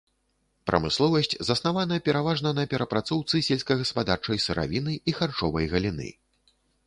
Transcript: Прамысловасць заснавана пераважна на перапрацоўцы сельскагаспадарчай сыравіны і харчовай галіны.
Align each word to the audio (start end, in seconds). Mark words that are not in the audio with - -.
Прамысловасць 0.69 1.35
заснавана 1.49 1.97
пераважна 2.07 2.53
на 2.61 2.65
перапрацоўцы 2.71 3.43
сельскагаспадарчай 3.49 4.41
сыравіны 4.49 4.93
і 5.11 5.17
харчовай 5.21 5.65
галіны. 5.75 6.09